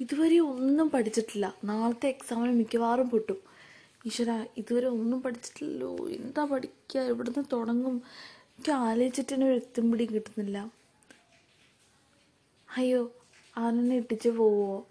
[0.00, 1.56] ഇതുവരെ ഒന്നും പഠിച്ചിട്ടില്ല.
[1.64, 3.36] നാളത്തെ എക്സാമിന് മിക്കവാറും പൊട്ടും.
[4.06, 5.96] ഈശ്വര ഇതുവരെ ഒന്നും പഠിച്ചിട്ടില്ലല്ലോ.
[6.08, 8.02] എന്താ പഠിക്കുക എവിടുന്ന് തുടങ്ങും?
[8.50, 10.72] എനിക്ക് ആലോചിച്ചിട്ട് തന്നെ ഒരു എത്തും പിടിയും കിട്ടുന്നില്ല.
[12.76, 13.12] അയ്യോ
[13.56, 14.86] അവനെന്നെ ഇട്ടിച്ച് പോവോ?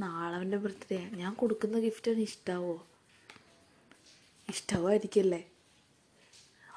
[0.00, 2.86] നാളെ അവന്റെ ബർത്ത്ഡേ ഞാൻ കൊടുക്കുന്ന ഗിഫ്റ്റ് അവന് ഇഷ്ടാവോ?
[4.48, 5.46] ഇഷ്ടമായിരിക്കല്ലേ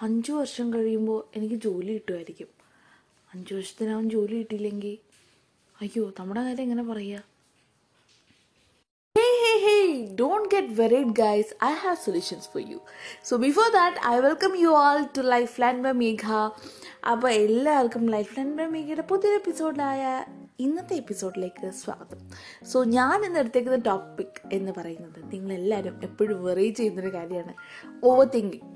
[0.01, 2.47] അഞ്ച് വർഷം കഴിയുമ്പോൾ എനിക്ക് ജോലി കിട്ടുമായിരിക്കും.
[3.33, 4.97] അഞ്ച് വർഷത്തിന് അവൻ ജോലി കിട്ടിയില്ലെങ്കിൽ
[5.81, 7.38] അയ്യോ നമ്മുടെ കാര്യം എങ്ങനെ പറയുക
[9.89, 11.51] Hey, don't get worried, guys.
[11.59, 12.81] I have solutions for you.
[13.23, 16.41] So, before that, I welcome you all to Life Plan by Megha.
[17.11, 20.01] അപ്പോൾ എല്ലാവർക്കും ലൈഫ് ലൈൻ ബൈ മേഘയുടെ പുതിയൊരു എപ്പിസോഡായ
[20.59, 22.19] ഇന്നത്തെ എപ്പിസോഡിലേക്ക് സ്വാഗതം
[22.65, 27.55] സോ ഞാൻ ഇന്ന് എടുത്തേക്കുന്ന ടോപ്പിക് എന്ന് പറയുന്നത് നിങ്ങളെല്ലാവരും എപ്പോഴും വെറി ചെയ്യുന്നൊരു കാര്യമാണ്
[28.03, 28.69] ഓവർ തിങ്കിങ്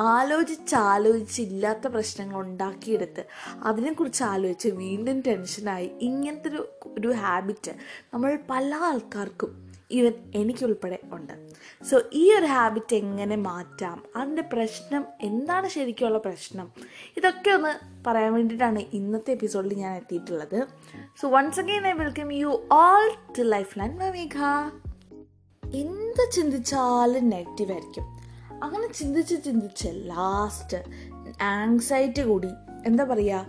[0.00, 3.24] ആലോചിച്ചാലോചിച്ചില്ലാത്ത പ്രശ്നങ്ങൾ ഉണ്ടാക്കിയെടുത്ത്
[3.64, 6.62] അതിനെക്കുറിച്ച് ആലോചിച്ച് വീണ്ടും ടെൻഷനായി ഇങ്ങനത്തെ ഒരു
[6.98, 7.72] ഒരു ഹാബിറ്റ്
[8.12, 9.52] നമ്മൾ പല ആൾക്കാർക്കും
[9.90, 11.32] ഈവൻ എനിക്കുൾപ്പെടെ ഉണ്ട്.
[11.84, 14.02] സോ ഈ ഒരു ഹാബിറ്റ് എങ്ങനെ മാറ്റാം?
[14.16, 16.70] അതിന്റെ പ്രശ്നം എന്താണ് ശരിക്കുള്ള പ്രശ്നം?
[17.16, 20.66] ഇതൊക്കെ ഒന്ന് പറയാൻ വേണ്ടിയിട്ടാണ് ഇന്നത്തെ എപ്പിസോഡിൽ ഞാൻ എത്തിയിട്ടുള്ളത്.
[21.20, 24.38] So once again I welcome you all to life line Megha
[25.74, 28.16] എന്ത് ചിന്തിച്ചാലും നെഗറ്റീവ് ആയിരിക്കും.
[28.62, 30.76] അങ്ങനെ ചിന്തിച്ച് ചിന്തിച്ച് ലാസ്റ്റ്
[31.42, 32.48] ആങ്സൈറ്റി കൂടി
[32.86, 33.46] എന്താ പറയുക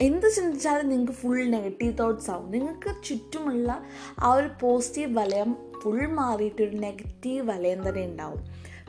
[0.00, 2.50] എന്ത് ചിന്തിച്ചാലും നിങ്ങൾക്ക് ഫുൾ നെഗറ്റീവ് തോട്ട്സ് ആവും.
[2.50, 3.84] നിങ്ങൾക്ക് ചുറ്റുമുള്ള
[4.18, 8.38] ആ ഒരു പോസിറ്റീവ് വലയം ഫുൾ മാറിയിട്ട് ഒരു നെഗറ്റീവ് വലയം തന്നെ ഉണ്ടാവും.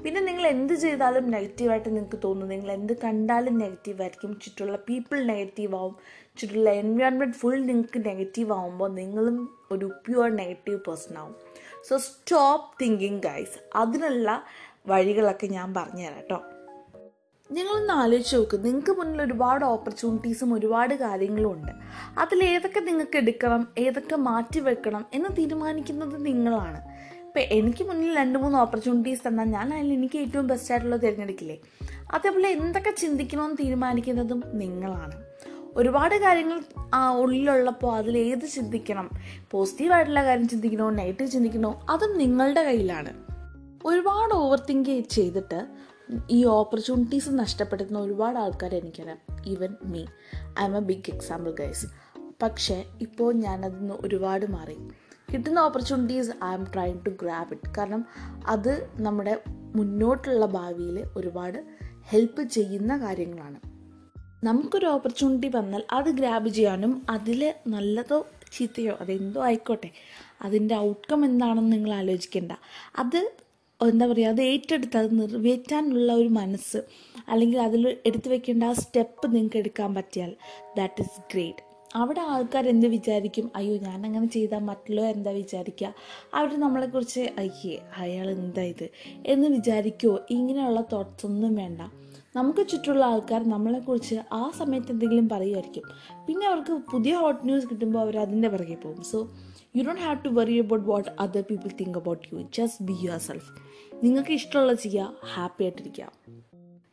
[0.04, 2.50] പിന്നെ നിങ്ങൾ എന്ത് ചെയ്താലും നെഗറ്റീവായിട്ട് നിങ്ങൾക്ക് തോന്നും.
[2.50, 4.40] നിങ്ങൾ എന്ത് കണ്ടാലും നെഗറ്റീവ് ആയിരിക്കും.
[4.40, 5.96] ചുറ്റുള്ള പീപ്പിൾ നെഗറ്റീവ് ആവും.
[6.38, 11.36] ചുറ്റുള്ള എൻവയോൺമെന്റ് ഫുൾ നിങ്ങൾക്ക് നെഗറ്റീവ് ആവുമ്പോൾ നിങ്ങളും ഒരു പ്യുവർ നെഗറ്റീവ് പേഴ്സൺ ആവും.
[11.90, 14.44] സോ സ്റ്റോപ്പ് തിങ്കിങ് ഗൈസ് അതിനുള്ള
[14.88, 16.44] വഴികളൊക്കെ ഞാൻ പറഞ്ഞുതരാം കേട്ടോ
[17.52, 18.66] നിങ്ങളൊന്ന് ആലോചിച്ച് നോക്ക്.
[18.66, 21.72] നിങ്ങൾക്ക് മുന്നിൽ ഒരുപാട് ഓപ്പർച്യൂണിറ്റീസും ഒരുപാട് കാര്യങ്ങളും ഉണ്ട്.
[22.20, 26.82] അതിൽ ഏതൊക്കെ നിങ്ങൾക്ക് എടുക്കണം ഏതൊക്കെ മാറ്റി വെക്കണം എന്ന് തീരുമാനിക്കുന്നത് നിങ്ങളാണ്.
[27.26, 31.58] ഇപ്പം എനിക്ക് മുന്നിൽ രണ്ട് മൂന്ന് ഓപ്പർച്യൂണിറ്റീസ് തന്നാൽ ഞാൻ അതിൽ എനിക്ക് ഏറ്റവും ബെസ്റ്റ് ആയിട്ടുള്ളത് തിരഞ്ഞെടുക്കില്ലേ?
[32.14, 35.24] അതേപോലെ എന്തൊക്കെ ചിന്തിക്കണമെന്ന് തീരുമാനിക്കുന്നതും നിങ്ങളാണ്.
[35.76, 36.64] ഒരുപാട് കാര്യങ്ങൾ
[37.20, 39.10] ഉള്ളിലുള്ളപ്പോൾ അതിൽ ഏത് ചിന്തിക്കണം?
[39.52, 41.86] പോസിറ്റീവായിട്ടുള്ള കാര്യം ചിന്തിക്കണോ നെഗറ്റീവ് ചിന്തിക്കണോ?
[41.90, 43.14] അതും നിങ്ങളുടെ കയ്യിലാണ്.
[43.86, 45.68] ഒരുപാട് ഓവർ തിങ്ക് ചെയ്തിട്ട്
[46.30, 49.20] ഈ ഓപ്പർച്യൂണിറ്റീസ് നഷ്ടപ്പെടുത്തുന്ന ഒരുപാട് ആൾക്കാർ എനിക്കറിയാം.
[49.46, 50.06] Even me
[50.60, 51.88] I am a big example guys
[52.42, 54.78] പക്ഷേ ഇപ്പോൾ ഞാനതിന്ന് ഒരുപാട് മാറി.
[55.34, 58.06] കിട്ടുന്ന opportunities I am trying to grab it കാരണം
[58.48, 59.44] അത് നമ്മുടെ
[59.76, 61.66] മുന്നോട്ടുള്ള ഭാവിയിൽ ഒരുപാട്
[62.04, 63.60] ഹെൽപ്പ് ചെയ്യുന്ന കാര്യങ്ങളാണ്.
[64.44, 69.92] നമുക്കൊരു ഓപ്പർച്യൂണിറ്റി വന്നാൽ അത് ഗ്രാബ് ചെയ്യാനും അതിൽ നല്ലതോ ചീത്തയോ അതെന്തോ ആയിക്കോട്ടെ.
[70.42, 72.52] അതിന്റെ ഔട്ട്കം എന്താണെന്ന് നിങ്ങൾ ആലോചിക്കേണ്ട.
[72.98, 73.32] അത്
[73.82, 76.78] എന്താ പറയുക അത് ഏറ്റെടുത്ത് അത് നിറവേറ്റാനുള്ള ഒരു മനസ്സ്
[77.30, 80.36] അല്ലെങ്കിൽ അതിൽ എടുത്തു വെക്കേണ്ട ആ സ്റ്റെപ്പ് നിങ്ങൾക്ക് എടുക്കാൻ പറ്റിയാൽ
[80.78, 81.64] ദാറ്റ് ഈസ് ഗ്രേറ്റ്
[81.96, 83.52] അവിടെ ആൾക്കാർ എന്ത് വിചാരിക്കും?
[83.56, 85.94] അയ്യോ ഞാൻ അങ്ങനെ ചെയ്താൽ മറ്റുള്ളവർ എന്താ വിചാരിക്കുക
[86.34, 88.90] അവർ നമ്മളെക്കുറിച്ച് അയ്യേ അയാൾ എന്താ ഇത്?
[89.26, 91.82] എന്ന് വിചാരിക്കുമോ ഇങ്ങനെയുള്ള തോട്ട്സ് ഒന്നും വേണ്ട.
[92.36, 95.84] നമുക്ക് ചുറ്റുമുള്ള ആൾക്കാർ നമ്മളെക്കുറിച്ച് ആ സമയത്ത് എന്തെങ്കിലും പറയുമായിരിക്കും.
[96.28, 99.04] പിന്നെ അവർക്ക് പുതിയ ഹോട്ട് ന്യൂസ് കിട്ടുമ്പോൾ അവർ അതിന്റെ പിറകെ പോകും.
[99.04, 99.30] So
[99.76, 103.67] you don't have to worry about what other people think about you just be yourself
[104.04, 106.10] നിങ്ങൾക്ക് ഇഷ്ടമുള്ളത് ചെയ്യുക ഹാപ്പി ആയിട്ടിരിക്കുക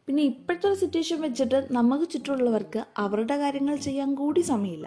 [0.06, 4.86] പിന്നെ ഇപ്പോഴത്തെ ഒരു സിറ്റുവേഷൻ വെച്ചിട്ട് നമുക്ക് ചുറ്റുമുള്ളവർക്ക് അവരുടെ കാര്യങ്ങൾ ചെയ്യാൻ കൂടി സമയമില്ല.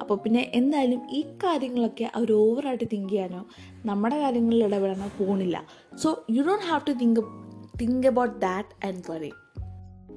[0.00, 3.42] അപ്പോൾ പിന്നെ എന്തായാലും ഈ കാര്യങ്ങളൊക്കെ അവർ ഓവറായിട്ട് തിങ്ക് ചെയ്യാനോ
[3.86, 5.66] നമ്മുടെ കാര്യങ്ങളിൽ ഇടപെടാനോ പോണില്ല.
[6.02, 7.20] So you don't have to think
[7.80, 9.32] think about that and worry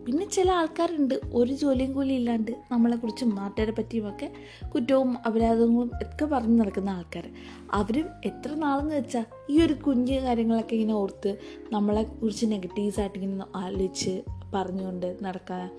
[0.06, 4.34] പിന്നെ ചില ആൾക്കാരുണ്ട് ഒരു ജോലിയും കൂലി ഇല്ലാണ്ട് നമ്മളെക്കുറിച്ചും നാട്ടുകാരെ പറ്റിയുമൊക്കെ
[4.70, 7.30] കുറ്റവും അപരാധങ്ങളും ഒക്കെ പറഞ്ഞു നടക്കുന്ന ആൾക്കാർ
[7.72, 11.38] അവരും എത്ര നാളെന്ന് വെച്ചാൽ ഈ ഒരു കുഞ്ഞ് കാര്യങ്ങളൊക്കെ ഇങ്ങനെ ഓർത്ത്
[11.72, 14.22] നമ്മളെക്കുറിച്ച് നെഗറ്റീവ്സ് ആയിട്ട് ഇങ്ങനെ ആലോചിച്ച്
[14.54, 15.70] പറഞ്ഞുകൊണ്ട് നടക്കാൻ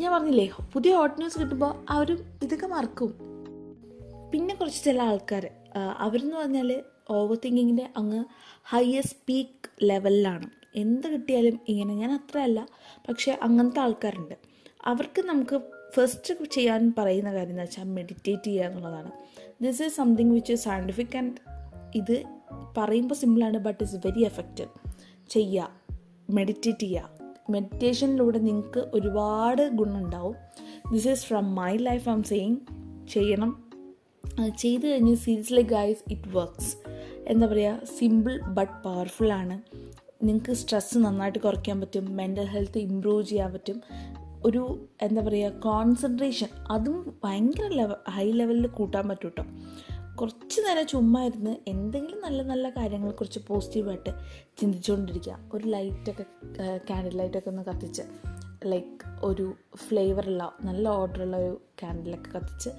[0.00, 3.14] ഞാൻ പറഞ്ഞില്ലേ പുതിയ ഹോട്ട് ന്യൂസ് കിട്ടുമ്പോൾ അവരും ഇതൊക്കെ മറക്കും.
[4.32, 5.50] പിന്നെ കുറച്ച് ചില ആൾക്കാർ
[5.98, 8.24] അവരെന്ന് പറഞ്ഞാൽ ഓവർ തിങ്കിങ്ങിന്റെ അങ്ങ്
[8.64, 12.68] ഹയസ്റ്റ് പീക്ക് ലെവലിലാണ് എന്ത് കിട്ടിയാലും ഇങ്ങനെ ഞാൻ അത്രയല്ല.
[13.08, 14.34] പക്ഷേ അങ്ങനത്തെ ആൾക്കാരുണ്ട്.
[14.84, 15.60] അവർക്ക് നമുക്ക്
[15.96, 19.10] ഫസ്റ്റ് ചെയ്യാൻ പറയുന്ന കാര്യം എന്ന് വെച്ചാൽ മെഡിറ്റേറ്റ് ചെയ്യുക എന്നുള്ളതാണ്.
[19.62, 21.34] This is something which scientific and
[21.94, 22.24] ഇത്
[22.76, 24.68] പറയുമ്പോൾ സിമ്പിളാണ് ബട്ട് ഇറ്റ്സ് വെരി എഫക്റ്റീവ്
[25.30, 25.70] ചെയ്യുക
[26.30, 27.10] മെഡിറ്റേറ്റ് ചെയ്യുക.
[27.50, 30.36] മെഡിറ്റേഷനിലൂടെ നിങ്ങൾക്ക് ഒരുപാട് ഗുണമുണ്ടാവും.
[30.92, 32.56] This is from my life I am saying
[33.08, 33.70] ചെയ്യണം
[34.58, 36.76] ചെയ്ത് കഴിഞ്ഞ് സീരിയസ്ലി ഗൈസ് ഇറ്റ് വർക്ക്സ്
[37.26, 39.62] എന്താ പറയുക സിമ്പിൾ ബട്ട് പവർഫുൾ ആണ്.
[40.22, 43.82] നിങ്ങൾക്ക് സ്ട്രെസ്സ് നന്നായിട്ട് കുറയ്ക്കാൻ പറ്റും മെന്റൽ ഹെൽത്ത് ഇമ്പ്രൂവ് ചെയ്യാൻ പറ്റും.
[44.44, 49.44] ഒരു എന്താ പറയുക കോൺസെൻട്രേഷൻ അതും ഭയങ്കര ലെവൽ ഹൈ ലെവലിൽ കൂട്ടാൻ പറ്റും കേട്ടോ
[50.16, 54.10] കുറച്ച് നേരം ചുമ്മാ ഇരുന്ന് എന്തെങ്കിലും നല്ല നല്ല കാര്യങ്ങളെക്കുറിച്ച് പോസിറ്റീവായിട്ട്
[54.60, 56.22] ചിന്തിച്ചുകൊണ്ടിരിക്കുക ഒരു ലൈറ്റൊക്കെ
[56.76, 58.02] ക്യാൻഡിൽ ലൈറ്റൊക്കെ ഒന്ന് കത്തിച്ച്
[58.66, 62.70] ലൈക്ക് ഒരു ഫ്ലേവറുള്ള നല്ല ഓർഡറുള്ള ഒരു ക്യാൻഡിലൊക്കെ കത്തിച്ച്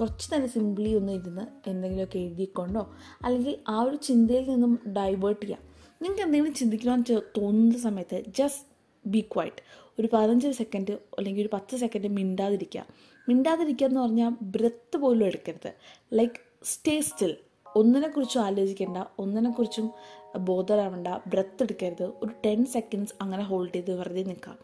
[0.00, 2.90] കുറച്ച് നേരം സിംപ്ലി ഒന്ന് ഇരുന്ന് എന്തെങ്കിലുമൊക്കെ എഴുതിക്കൊണ്ടോ
[3.22, 5.71] അല്ലെങ്കിൽ ആ ഒരു ചിന്തയിൽ നിന്നും ഡൈവേർട്ട് ചെയ്യാം.
[6.02, 8.64] നിങ്ങൾക്ക് എന്തെങ്കിലും ചിന്തിക്കണമെന്ന് തോന്നുന്ന സമയത്ത് ജസ്റ്റ്
[9.06, 9.62] ബി ക്വൈറ്റ്
[9.98, 12.86] ഒരു പതിനഞ്ച് സെക്കൻഡ് അല്ലെങ്കിൽ ഒരു പത്ത് സെക്കൻഡ് മിണ്ടാതിരിക്കുക.
[13.28, 15.72] മിണ്ടാതിരിക്കുക എന്ന് പറഞ്ഞാൽ ബ്രത്ത് പോലും എടുക്കരുത്.
[16.12, 16.32] ലൈക്ക്
[16.64, 17.36] സ്റ്റേ സ്റ്റിൽ
[17.76, 19.90] ഒന്നിനെക്കുറിച്ചും ആലോചിക്കേണ്ട ഒന്നിനെക്കുറിച്ചും
[20.38, 22.02] ബോധരാവണ്ട ബ്രത്ത് എടുക്കരുത്.
[22.02, 24.56] ഒരു ടെൻ സെക്കൻഡ്സ് അങ്ങനെ ഹോൾഡ് ചെയ്ത് വെറുതെ നിൽക്കുക.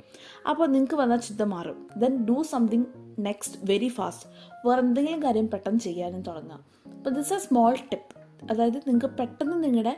[0.48, 1.90] അപ്പോൾ നിങ്ങൾക്ക് വന്ന ചിന്ത മാറും.
[1.96, 2.84] Then do something
[3.18, 4.28] next very fast
[4.68, 9.94] വേറെ എന്തെങ്കിലും കാര്യം പെട്ടെന്ന് ചെയ്യാനും തുടങ്ങാം അപ്പോൾ ദിസ് എ സ്മോൾ ടിപ്പ് അതായത് നിങ്ങൾക്ക് പെട്ടെന്ന് നിങ്ങളുടെ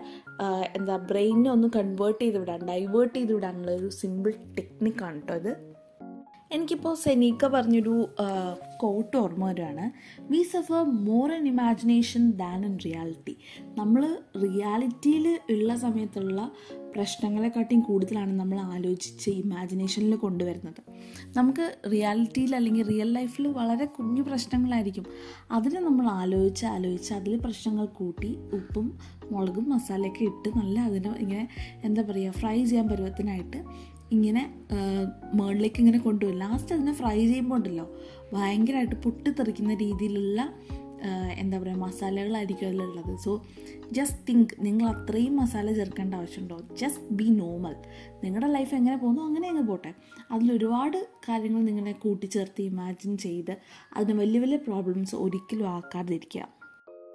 [0.77, 5.53] എന്താ ബ്രെയിനെ ഒന്ന് കൺവേർട്ട് ചെയ്ത് വിടാൻ ഡൈവേർട്ട് ചെയ്ത് വിടാനുള്ള ഒരു സിമ്പിൾ ടെക്നിക്കാണ് കേട്ടോ ഇത്.
[6.51, 7.95] എനിക്കിപ്പോൾ സെനീക്ക പറഞ്ഞൊരു
[8.77, 9.85] കോട്ട് ഓർമ്മ വരുവാണ്
[10.31, 13.35] we suffer more in imagination than in reality
[13.77, 14.03] നമ്മൾ
[14.43, 16.41] റിയാലിറ്റിയിൽ ഉള്ള സമയത്തുള്ള
[16.95, 20.81] പ്രശ്നങ്ങളെക്കാട്ടിയും കൂടുതലാണ് നമ്മൾ ആലോചിച്ച് ഇമാജിനേഷനിൽ കൊണ്ടുവരുന്നത്.
[21.37, 25.07] നമുക്ക് റിയാലിറ്റിയിൽ അല്ലെങ്കിൽ റിയൽ ലൈഫിൽ വളരെ കുഞ്ഞു പ്രശ്നങ്ങളായിരിക്കും.
[25.51, 28.99] അതിനെ നമ്മൾ ആലോചിച്ച് ആലോചിച്ച് അതിൽ പ്രശ്നങ്ങൾ കൂട്ടി ഉപ്പും
[29.33, 31.49] മുളകും മസാലയൊക്കെ ഇട്ട് നല്ല അതിനെ ഇങ്ങനെ
[31.85, 33.61] എന്താ പറയുക ഫ്രൈ ചെയ്യാൻ പരുവത്തിനായിട്ട്
[34.13, 34.43] ഇങ്ങനെ
[35.35, 37.87] മുകളിലേക്ക് ഇങ്ങനെ കൊണ്ടുപോകും ലാസ്റ്റ് അതിനെ ഫ്രൈ ചെയ്യുമ്പോൾ ഉണ്ടല്ലോ
[38.33, 40.53] ഭയങ്കരമായിട്ട് പൊട്ടിത്തെറിക്കുന്ന രീതിയിലുള്ള
[41.39, 43.13] എന്താ പറയുക മസാലകളായിരിക്കും അതിലുള്ളത്.
[43.19, 43.31] സോ
[43.93, 46.59] ജസ്റ്റ് തിങ്ക് നിങ്ങൾ അത്രയും മസാല ചേർക്കേണ്ട ആവശ്യമുണ്ടോ?
[46.81, 47.75] ജസ്റ്റ് ബി നോർമൽ
[48.25, 49.95] നിങ്ങളുടെ ലൈഫ് എങ്ങനെ പോകുന്നു അങ്ങനെ അങ്ങ് പോട്ടെ.
[50.31, 50.99] അതിലൊരുപാട്
[51.29, 53.59] കാര്യങ്ങൾ നിങ്ങളെ കൂട്ടിച്ചേർത്ത് ഇമാജിൻ ചെയ്ത്
[53.97, 56.49] അതിന് വലിയ വലിയ പ്രോബ്ലംസ് ഒരിക്കലും ആക്കാതിരിക്കുക.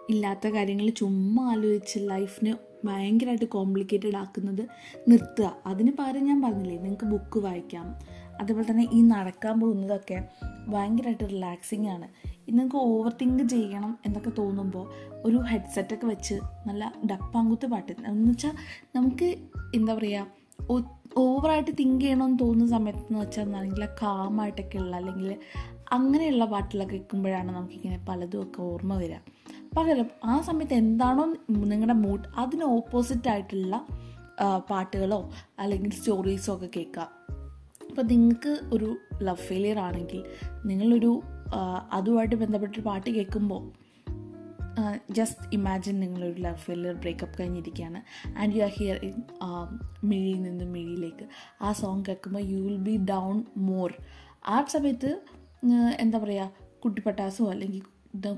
[0.09, 2.53] ഇല്ലാത്ത കാര്യങ്ങൾ ചുമ്മാ ആലോചിച്ച് ലൈഫിന്
[2.85, 4.63] ഭയങ്കരമായിട്ട് കോംപ്ലിക്കേറ്റഡ് ആക്കുന്നത്
[5.07, 5.47] നിർത്തുക.
[5.65, 7.87] അതിന് പകരം ഞാൻ പറഞ്ഞില്ലേ നിങ്ങൾക്ക് ബുക്ക് വായിക്കാം.
[8.41, 10.17] അതേപോലെ തന്നെ ഈ നടക്കാൻ പോകുന്നതൊക്കെ
[10.67, 12.07] ഭയങ്കരമായിട്ട് റിലാക്സിങ് ആണ്.
[12.49, 14.85] നിങ്ങൾക്ക് ഓവർ തിങ്ക് ചെയ്യണം എന്നൊക്കെ തോന്നുമ്പോൾ
[15.25, 16.35] ഒരു ഹെഡ്സെറ്റൊക്കെ വെച്ച്
[16.67, 17.93] നല്ല ഡപ്പാങ്കുത്ത് പാട്ട്.
[18.07, 18.53] എന്ന് വെച്ചാൽ
[18.95, 19.29] നമുക്ക്
[19.75, 20.27] എന്താ പറയുക
[21.17, 25.35] ഓവറായിട്ട് തിങ്ക് ചെയ്യണമെന്ന് തോന്നുന്ന സമയത്ത് എന്ന് വെച്ചാൽ നല്ല കാമായിട്ടൊക്കെ ഉള്ള അല്ലെങ്കിൽ
[25.91, 29.19] അങ്ങനെയുള്ള പാട്ടുകളൊക്കെ കേൾക്കുമ്പോഴാണ് നമുക്കിങ്ങനെ പലതും ഒക്കെ ഓർമ്മ വരിക
[29.77, 31.23] പകരം ആ സമയത്ത് എന്താണോ
[31.71, 33.75] നിങ്ങളുടെ മൂഡ് അതിന് ഓപ്പോസിറ്റ് ആയിട്ടുള്ള
[34.69, 35.19] പാട്ടുകളോ
[35.59, 37.07] അല്ലെങ്കിൽ സ്റ്റോറീസോ ഒക്കെ കേൾക്കുക.
[37.89, 38.89] അപ്പോൾ നിങ്ങൾക്ക് ഒരു
[39.21, 40.21] ലവ് ഫെയിലിയർ ആണെങ്കിൽ
[40.65, 41.11] നിങ്ങളൊരു
[41.91, 43.63] അതുമായിട്ട് ബന്ധപ്പെട്ടൊരു പാട്ട് കേൾക്കുമ്പോൾ
[45.11, 47.99] ജസ്റ്റ് ഇമാജിൻ നിങ്ങളൊരു ലവ് ഫെയിലിയർ ബ്രേക്കപ്പ് കഴിഞ്ഞിരിക്കുകയാണ്.
[48.37, 49.15] And you are here in
[50.03, 51.25] മിഴിയിൽ നിന്ന് മിഴിയിലേക്ക്.
[51.61, 53.91] ആ സോങ് കേൾക്കുമ്പോൾ you will be down more
[54.47, 55.11] ആ സമയത്ത്
[55.99, 57.81] എന്താ പറയുക കുട്ടിപ്പട്ടാസോ അല്ലെങ്കിൽ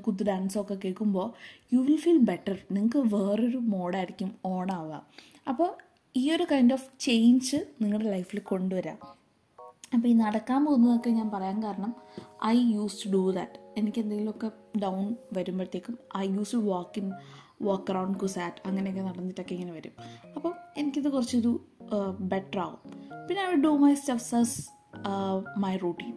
[0.06, 1.28] കുത്ത് ഡാൻസൊക്കെ കേൾക്കുമ്പോൾ
[1.74, 5.02] യു വിൽ ഫീൽ ബെറ്റർ നിങ്ങൾക്ക് വേറൊരു മോഡായിരിക്കും ഓൺ ആവുക
[5.48, 5.70] അപ്പോൾ
[6.16, 8.98] ഈ ഒരു കൈൻഡ് ഓഫ് ചേഞ്ച് നിങ്ങളുടെ ലൈഫിൽ കൊണ്ടുവരാം.
[9.94, 11.92] അപ്പോൾ ഈ നടക്കാൻ പോകുന്നതൊക്കെ ഞാൻ പറയാൻ കാരണം
[12.46, 14.50] I use to do that എനിക്ക് എന്തെങ്കിലുമൊക്കെ
[14.84, 15.04] ഡൗൺ
[15.34, 17.08] വരുമ്പോഴത്തേക്കും I use to walk in
[17.68, 19.94] walk around CUSAT അങ്ങനെയൊക്കെ നടന്നിട്ടൊക്കെ ഇങ്ങനെ വരും.
[20.36, 21.54] അപ്പം എനിക്കിത് കുറച്ചൊരു
[22.34, 22.82] ബെറ്റർ ആവും.
[23.28, 24.42] പിന്നെ I do my steps
[25.64, 26.14] my routine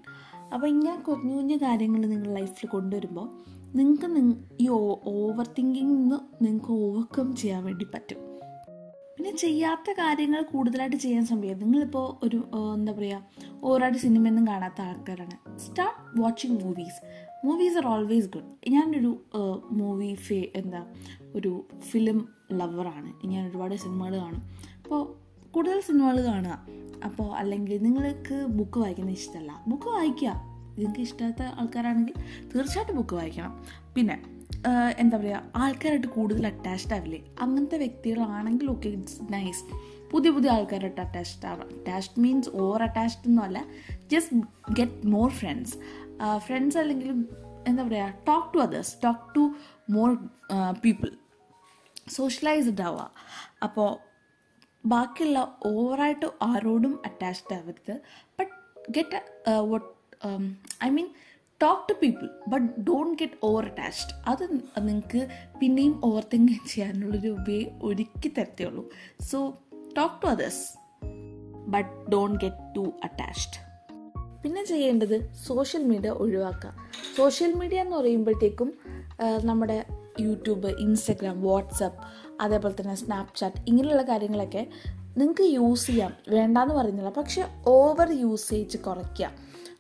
[0.55, 3.27] അപ്പോൾ ഇങ്ങനെ കുഞ്ഞു കുഞ്ഞു കാര്യങ്ങൾ നിങ്ങളുടെ ലൈഫിൽ കൊണ്ടുവരുമ്പോൾ
[3.75, 4.07] നിങ്ങൾക്ക്
[4.61, 4.69] ഈ
[5.19, 8.19] ഓവർ തിങ്കിങ് നിന്ന് നിങ്ങൾക്ക് ഓവർകം ചെയ്യാൻ വേണ്ടി പറ്റും.
[9.17, 11.57] പിന്നെ ചെയ്യാത്ത കാര്യങ്ങൾ കൂടുതലായിട്ട് ചെയ്യാൻ ശ്രമിക്കുക.
[11.57, 12.39] നിങ്ങളിപ്പോൾ ഒരു
[12.75, 13.23] എന്താ പറയുക
[13.65, 15.59] ഓവറായിട്ട് സിനിമയൊന്നും കാണാത്ത ആൾക്കാരാണ്.
[15.59, 17.01] Start watching movies
[17.47, 19.13] movies are always good ഞാനൊരു
[19.71, 20.87] മൂവി ഫേ എന്താ
[21.35, 24.43] ഒരു ഫിലിം ലവറാണ് ഞാൻ ഒരുപാട് സിനിമകൾ കാണും.
[24.85, 26.57] അപ്പോൾ കൂടുതൽ സിനിമകൾ കാണുക.
[27.05, 29.65] അപ്പോൾ അല്ലെങ്കിൽ നിങ്ങൾക്ക് ബുക്ക് വായിക്കുന്ന ഇഷ്ടമല്ല.
[29.69, 30.33] ബുക്ക് വായിക്കുക.
[30.77, 32.17] നിങ്ങൾക്ക് ഇഷ്ടാത്ത ആൾക്കാരാണെങ്കിൽ
[32.51, 33.65] തീർച്ചയായിട്ടും ബുക്ക് വായിക്കണം.
[33.95, 34.17] പിന്നെ
[34.99, 37.21] എന്താ പറയുക ആൾക്കാരായിട്ട് കൂടുതൽ അറ്റാച്ച്ഡ് ആവില്ലേ?
[37.41, 39.63] അങ്ങനത്തെ വ്യക്തികളാണെങ്കിൽ ഓക്കെ ഇറ്റ്സ് നൈസ്
[40.11, 41.69] പുതിയ പുതിയ ആൾക്കാരായിട്ട് അറ്റാച്ച്ഡ് ആവാം.
[41.79, 43.65] അറ്റാച്ച്ഡ് മീൻസ് ഓവർ അറ്റാച്ച്ഡ് ഒന്നുമല്ല
[44.13, 44.37] just
[44.73, 45.77] get more friends
[46.39, 47.11] friends അല്ലെങ്കിൽ
[47.69, 49.55] എന്താ പറയുക talk to others talk to
[49.91, 50.11] more
[50.85, 51.11] people
[52.09, 53.11] socialised ആവുക
[53.63, 54.10] അപ്പോൾ
[54.85, 58.01] ബാക്കിയുള്ള ഓവറായിട്ട് ആരോടും അറ്റാച്ച്ഡ് ആവരുത്.
[58.39, 58.53] But
[58.91, 59.21] get
[59.51, 59.87] what
[60.85, 61.09] I mean
[61.63, 64.45] talk to people but don't get over attached അത്
[64.89, 65.29] നിങ്ങൾക്ക്
[65.61, 68.91] പിന്നെയും ഓവർ തിങ്ക് ചെയ്യാനുള്ളൊരു വേ ഒരുക്കി തരത്തേ ഉള്ളൂ.
[69.31, 69.59] So
[69.97, 70.65] talk to others
[71.67, 73.71] but don't get too attached
[74.43, 76.75] പിന്നെ ചെയ്യേണ്ടത് സോഷ്യൽ മീഡിയ ഒഴിവാക്കുക.
[77.17, 78.75] സോഷ്യൽ മീഡിയ എന്ന് പറയുമ്പോഴത്തേക്കും
[79.45, 79.85] നമ്മുടെ
[80.21, 81.99] യൂട്യൂബ് ഇൻസ്റ്റഗ്രാം വാട്സപ്പ്
[82.41, 84.67] അതേപോലെ തന്നെ സ്നാപ്ചാറ്റ് ഇങ്ങനെയുള്ള കാര്യങ്ങളൊക്കെ
[85.17, 86.15] നിങ്ങൾക്ക് യൂസ് ചെയ്യാം.
[86.29, 87.11] വേണ്ടാന്ന് പറയുന്നില്ല.
[87.11, 89.31] പക്ഷേ ഓവർ യൂസേജ് കുറയ്ക്കുക.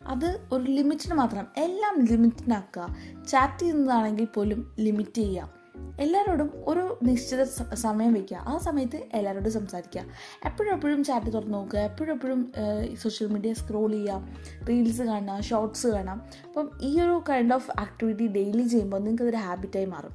[0.07, 1.47] അത് ഒരു ലിമിറ്റിന് മാത്രം.
[1.57, 2.97] എല്ലാം ലിമിറ്റിനാക്കുക
[3.29, 5.61] ചാറ്റ് ചെയ്യുന്നതാണെങ്കിൽ പോലും ലിമിറ്റ് ചെയ്യുക.
[6.01, 7.43] എല്ലാവരോടും ഒരു നിശ്ചിത
[7.75, 10.01] സമയം വയ്ക്കുക ആ സമയത്ത് എല്ലാവരോടും സംസാരിക്കുക.
[10.01, 11.79] എപ്പോഴെപ്പോഴും എപ്പോഴും ചാറ്റ് തുറന്ന് നോക്കുക.
[11.79, 12.53] എപ്പോഴും എപ്പോഴും
[13.03, 14.29] സോഷ്യൽ മീഡിയ സ്ക്രോൾ ചെയ്യുക.
[14.69, 20.11] റീൽസ് കാണുക ഷോർട്സ് കാണാം അപ്പം ഈ ഒരു കൈൻഡ് ഓഫ് ആക്ടിവിറ്റി ഡെയിലി ചെയ്യുമ്പോൾ നിങ്ങൾക്കതൊരു ഹാബിറ്റായി മാറും.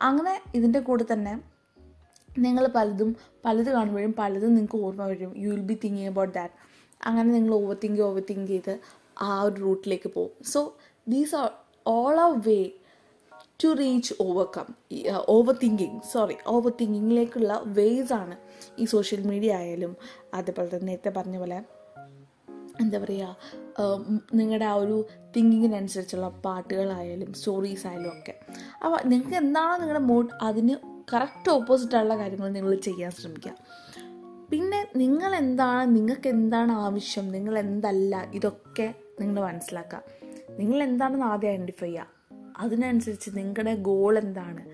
[0.00, 1.51] അങ്ങനെ ഇതിന്റെ കൂടെ തന്നെ
[2.38, 5.32] നിങ്ങൾ പലതും പലത് കാണുമ്പോഴും പലതും നിങ്ങൾക്ക് ഓർമ്മ വരും.
[5.36, 6.54] You will be thinking about that
[7.06, 8.80] അങ്ങനെ നിങ്ങൾ ഓവർ തിങ്ക് ഓവർ തിങ്ക് ചെയ്ത്
[9.20, 10.44] ആ ഒരു റൂട്ടിലേക്ക് പോകും.
[10.44, 10.76] So
[11.08, 11.50] these are
[11.86, 12.70] all a way
[13.64, 14.66] to reach overcome
[15.28, 18.36] over thinking sorry over തിങ്കിങ്ങിലേക്കുള്ള ways ആണ്
[18.78, 19.96] ഈ സോഷ്യൽ മീഡിയ ആയാലും
[20.34, 21.62] അതേപോലെ തന്നെ നേരത്തെ പറഞ്ഞ പോലെ
[22.80, 23.36] എന്താ പറയുക
[24.34, 25.04] നിങ്ങളുടെ ആ ഒരു
[25.36, 28.34] തിങ്കിങ്ങിനനുസരിച്ചുള്ള പാട്ടുകളായാലും സ്റ്റോറീസ് ആയാലും ഒക്കെ.
[28.84, 33.54] അപ്പോൾ നിങ്ങൾക്ക് എന്താണോ നിങ്ങളുടെ മൂഡ് അതിന് കറക്റ്റ് ഓപ്പോസിറ്റായുള്ള കാര്യങ്ങൾ നിങ്ങൾ ചെയ്യാൻ ശ്രമിക്കുക.
[34.50, 40.02] പിന്നെ നിങ്ങൾ എന്താണ് നിങ്ങൾക്ക് എന്താണ് ആവശ്യം നിങ്ങൾ എന്തല്ല ഇതൊക്കെ നിങ്ങൾ മനസ്സിലാക്കുക.
[40.58, 42.06] നിങ്ങൾ എന്താണെന്ന് ആദ്യം ഐഡന്റിഫൈ ചെയ്യുക.
[42.58, 44.66] അതിനനുസരിച്ച് നിങ്ങളുടെ ഗോൾ എന്താണ്?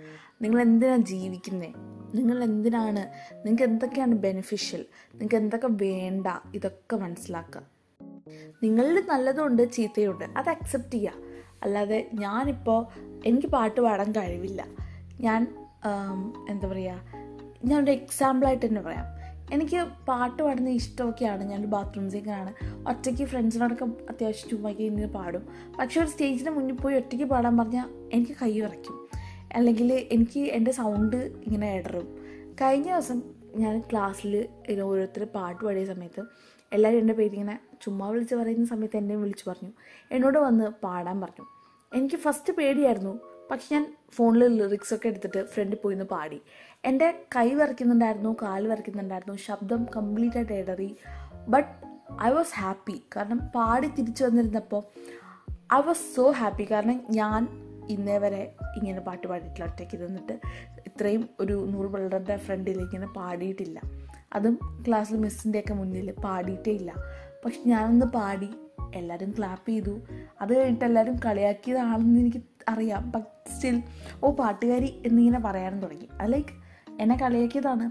[0.43, 1.71] നിങ്ങൾ എന്തിനാണ് ജീവിക്കുന്നത്
[2.15, 3.07] നിങ്ങൾ എന്തിനാണ്
[3.37, 4.81] നിങ്ങൾക്ക് എന്തൊക്കെയാണ് ബെനിഫിഷ്യൽ
[5.15, 6.27] നിങ്ങൾക്ക് എന്തൊക്കെ വേണ്ട?
[6.55, 7.63] ഇതൊക്കെ മനസ്സിലാക്കുക.
[8.63, 10.25] നിങ്ങളിൽ നല്ലതുണ്ട് ചീത്തയുണ്ട്.
[10.25, 11.13] അത് അക്സെപ്റ്റ് ചെയ്യുക.
[11.63, 12.87] അല്ലാതെ ഞാനിപ്പോൾ
[13.27, 14.67] എനിക്ക് പാട്ട് പാടാൻ കഴിവില്ല.
[15.21, 15.68] ഞാൻ
[16.51, 17.01] എന്താ പറയുക
[17.65, 19.05] ഞാനൊരു എക്സാമ്പിളായിട്ട് തന്നെ പറയാം.
[19.55, 21.45] എനിക്ക് പാട്ട് പാടുന്ന ഇഷ്ടമൊക്കെയാണ്.
[21.45, 22.55] ഞാൻ ബാത്റൂം സിംഗറാണ്
[22.89, 25.49] ഒറ്റയ്ക്ക് ഫ്രണ്ട്സിനോടൊക്കെ അത്യാവശ്യം ചുമ്മാക്കി ഇങ്ങനെ പാടും.
[25.79, 29.09] പക്ഷേ ഒരു സ്റ്റേജിന് മുന്നിൽ പോയി ഒറ്റയ്ക്ക് പാടാൻ പറഞ്ഞാൽ എനിക്ക് കൈ വിറയ്ക്കും
[29.55, 32.19] അല്ലെങ്കിൽ എനിക്ക് എന്റെ സൗണ്ട് ഇങ്ങനെ ഇടറും.
[32.61, 33.23] കഴിഞ്ഞ ദിവസം
[33.57, 34.49] ഞാൻ ക്ലാസ്സിൽ
[34.83, 36.23] ഓരോരുത്തർ പാട്ട് പാടിയ സമയത്ത്
[36.73, 39.73] എല്ലാവരും എന്റെ പേരിങ്ങനെ ചുമ്മാ വിളിച്ച് പറയുന്ന സമയത്ത് എന്നെയും വിളിച്ച് പറഞ്ഞു.
[40.13, 41.47] എന്നോട് വന്ന് പാടാൻ പറഞ്ഞു.
[41.95, 43.19] എനിക്ക് ഫസ്റ്റ് പേടിയായിരുന്നു.
[43.51, 46.43] പക്ഷെ ഞാൻ ഫോണിൽ ലിറിക്സ് ഒക്കെ എടുത്തിട്ട് ഫ്രണ്ടിൽ പോയി നിന്ന് പാടി.
[46.85, 50.97] എന്റെ കൈ വരയ്ക്കുന്നുണ്ടായിരുന്നു കാൽ വരയ്ക്കുന്നുണ്ടായിരുന്നു ശബ്ദം കംപ്ലീറ്റ് ആയിട്ട് ഇടറി.
[51.49, 51.69] ബട്ട്
[52.23, 54.83] ഐ വാസ് ഹാപ്പി കാരണം പാടി തിരിച്ചു വന്നിരുന്നപ്പോൾ
[55.75, 57.49] ഐ വാസ് സോ ഹാപ്പി കാരണം ഞാൻ
[57.89, 59.71] ഇന്നേ വരെ ഇങ്ങനെ പാട്ട് പാടിയിട്ടില്ല.
[59.71, 60.41] ഒറ്റയ്ക്ക് നിന്നിട്ട്
[60.87, 63.81] ഇത്രയും ഒരു നൂറ് പിള്ളേരുടെ ഫ്രണ്ടിൽ ഇങ്ങനെ പാടിയിട്ടില്ല.
[64.33, 66.95] അതും ക്ലാസ്സിൽ മിസ്സിന്റെയൊക്കെ മുന്നിൽ പാടിയിട്ടേ ഇല്ല.
[67.45, 68.51] പക്ഷെ ഞാനൊന്ന് പാടി
[68.95, 70.01] എല്ലാവരും ക്ലാപ്പ് ചെയ്തു.
[70.41, 73.11] അത് കഴിഞ്ഞിട്ട് എല്ലാവരും കളിയാക്കിയതാണെന്ന് എനിക്ക് അറിയാം.
[73.11, 73.83] ബട്ട് സ്റ്റിൽ
[74.25, 76.09] ഓ പാട്ടുകാരി എന്നിങ്ങനെ പറയാനും തുടങ്ങി.
[76.21, 76.69] അത് ലൈക്ക്
[77.01, 77.91] എന്നെ കളിയാക്കിയതാണ്.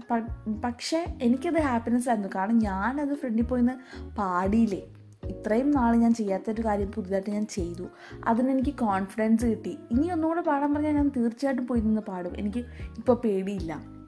[0.64, 2.30] പക്ഷേ എനിക്കത് ഹാപ്പിനെസ് ആയിരുന്നു.
[2.34, 3.72] കാരണം ഞാനത് ഫ്രണ്ടിൽ പോയിന്ന്
[4.16, 4.82] പാടിയില്ലേ?
[5.24, 7.88] ഇത്രയും നാൾ ഞാൻ ചെയ്യാത്തൊരു കാര്യം പുതുതായിട്ട് ഞാൻ ചെയ്തു.
[8.26, 9.78] അതിനെനിക്ക് കോൺഫിഡൻസ് കിട്ടി.
[9.90, 12.38] ഇനി ഒന്നുകൂടെ പാടാൻ പറഞ്ഞാൽ ഞാൻ തീർച്ചയായിട്ടും പോയി നിന്ന് പാടും.
[12.38, 12.58] എനിക്ക്
[12.98, 13.98] ഇപ്പോൾ പേടിയില്ല.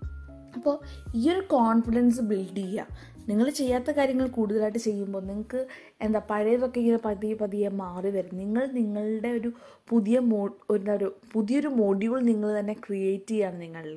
[0.56, 0.78] അപ്പോൾ
[1.14, 2.86] ഈ ഒരു കോൺഫിഡൻസ് ബിൽഡ് ചെയ്യുക.
[3.30, 5.60] നിങ്ങൾ ചെയ്യാത്ത കാര്യങ്ങൾ കൂടുതലായിട്ട് ചെയ്യുമ്പോൾ നിങ്ങൾക്ക്
[6.06, 8.34] എന്താ പഴയതൊക്കെ ഇങ്ങനെ പതിയെ പതിയെ മാറി വരും.
[8.42, 9.50] നിങ്ങൾ നിങ്ങളുടെ ഒരു
[9.90, 10.40] പുതിയ മോ
[10.76, 13.96] എന്താ ഒരു പുതിയൊരു മോഡ്യൂൾ നിങ്ങൾ തന്നെ ക്രിയേറ്റ് ചെയ്യാണ് നിങ്ങളിൽ.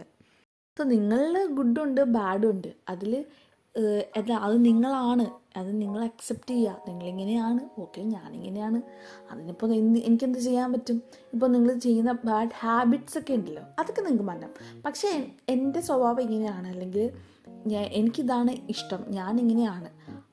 [0.77, 3.11] സോ നിങ്ങളിൽ ഗുഡുണ്ട് ബാഡുണ്ട് അതിൽ
[4.17, 5.25] എന്താ അത് നിങ്ങളാണ്.
[5.57, 6.81] അത് നിങ്ങൾ അക്സെപ്റ്റ് ചെയ്യുക.
[6.87, 7.81] നിങ്ങളിങ്ങനെയാണ്.
[7.81, 8.81] ഓക്കെ ഞാനിങ്ങനെയാണ്.
[9.31, 11.01] അതിനിപ്പോൾ എന്ത് എനിക്കെന്ത് ചെയ്യാൻ പറ്റും?
[11.33, 13.63] ഇപ്പോൾ നിങ്ങൾ ചെയ്യുന്ന ബാഡ് ഹാബിറ്റ്സ് ഒക്കെ ഉണ്ടല്ലോ.
[13.79, 14.81] അതൊക്കെ നിങ്ങൾക്ക് മാറ്റാം.
[14.85, 16.67] പക്ഷേ എന്റെ സ്വഭാവം ഇങ്ങനെയാണ്.
[16.67, 17.11] അല്ലെങ്കിൽ
[17.67, 19.03] ഞാൻ എനിക്കിതാണ് ഇഷ്ടം.
[19.09, 19.89] ഞാനിങ്ങനെയാണ്.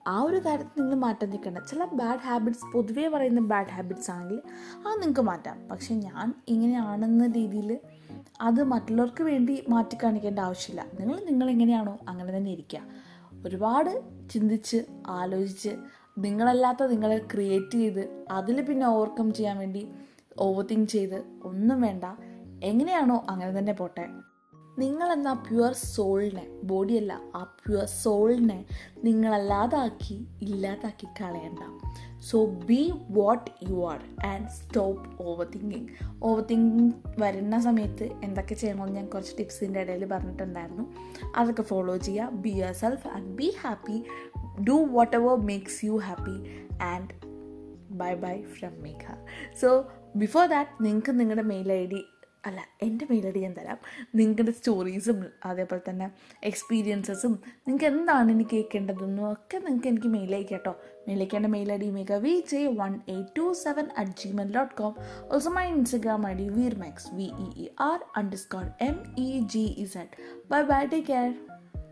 [0.06, 1.58] ആ ഒരു കാര്യത്തിൽ നിങ്ങൾ മാറ്റാൻ നിൽക്കേണ്ട.
[1.58, 4.42] ചില ബാഡ് ഹാബിറ്റ്സ് പൊതുവേ പറയുന്ന ബാഡ് ഹാബിറ്റ്സ് ആണെങ്കിൽ
[4.88, 5.68] അത് നിങ്ങൾക്ക് മാറ്റാം.
[5.68, 7.78] പക്ഷേ ഞാൻ ഇങ്ങനെയാണെന്ന രീതിയിൽ
[8.40, 10.86] അത് മറ്റുള്ളവർക്ക് വേണ്ടി മാറ്റി കാണിക്കേണ്ട ആവശ്യമില്ല.
[11.00, 12.99] നിങ്ങൾ നിങ്ങൾ എങ്ങനെയാണോ അങ്ങനെ തന്നെ ഇരിക്കുക.
[13.46, 15.76] ഒരുപാട് ചിന്തിച്ച് ആലോചിച്ച്
[16.18, 19.88] നിങ്ങളല്ലാത്ത നിങ്ങളെ ക്രിയേറ്റ് ചെയ്ത് അതിൽ പിന്നെ ഓവർകം ചെയ്യാൻ വേണ്ടി
[20.38, 22.04] ഓവർ തിങ്ക് ചെയ്ത് ഒന്നും വേണ്ട.
[22.64, 24.08] എങ്ങനെയാണോ അങ്ങനെ തന്നെ പോട്ടെ.
[24.78, 28.64] നിങ്ങൾ നിങ്ങളെന്ന പ്യുവർ സോളിനെ ബോഡിയല്ല ആ പ്യുവർ സോളിനെ
[29.04, 31.58] നിങ്ങളല്ലാതാക്കി ഇല്ലാതാക്കി കളയണ്ട.
[32.22, 35.88] So be what you are and stop over thinking
[36.22, 40.84] over thinking വരുന്ന സമയത്ത് എന്തൊക്കെ ചെയ്യണമെന്ന് ഞാൻ കുറച്ച് ടിപ്സിന്റെ ഇടയിൽ പറഞ്ഞിട്ടുണ്ടായിരുന്നു.
[41.36, 42.30] അതൊക്കെ ഫോളോ ചെയ്യുക.
[42.30, 44.04] Be yourself and be happy
[44.68, 44.72] do
[45.16, 47.30] whatever makes you happy and
[47.90, 49.14] bye bye from Megha
[49.62, 49.86] so
[50.16, 52.04] before that നിങ്ങൾക്ക് നിങ്ങളുടെ മെയിൽ ഐ ഡി
[52.44, 53.78] അല്ല എന്റെ മെയിലടി ഞാൻ തരാം.
[54.14, 56.06] നിങ്ങളുടെ സ്റ്റോറീസും അതേപോലെ തന്നെ
[56.42, 57.32] എക്സ്പീരിയൻസസും
[57.68, 62.44] നിങ്ങൾക്ക് എന്താണ് എനിക്ക് കേൾക്കേണ്ടതെന്നും ഒക്കെ നിങ്ങൾക്ക് എനിക്ക് മെയിൽ അയക്കാം മെയിൽ അയക്കേണ്ട mail ID Megha V
[62.52, 64.94] J one eight two seven at Gmail dot com
[65.32, 67.28] also my Instagram ID veer max V
[67.58, 68.00] E R
[68.36, 70.08] underscore M E G Z
[70.50, 71.30] bye bye take care